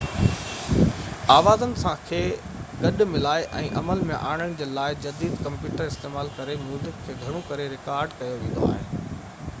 [1.33, 1.73] آوازن
[2.07, 2.21] کي
[2.85, 7.47] گڏ ملائي ۽ عمل ۾ آڻڻ جي لاءِ جديد ڪمپيوٽر استعمال ڪري ميوزڪ کي گهڻو
[7.53, 9.03] ڪري رڪارڊ ڪيو ويندو آهي